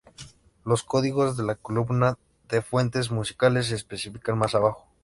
[0.65, 2.17] Los códigos de la columna
[2.49, 4.87] de "Fuentes" musicales se especifican más abajo.